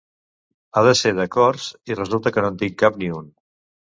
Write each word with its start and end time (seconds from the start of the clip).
Ha 0.71 0.81
de 0.87 0.93
ser 1.01 1.11
de 1.19 1.25
cors 1.35 1.67
i 1.93 1.99
resulta 1.99 2.33
que 2.37 2.45
no 2.45 2.51
en 2.53 2.57
tinc 2.65 2.75
cap 2.85 2.97
ni 3.03 3.13
un. 3.19 3.31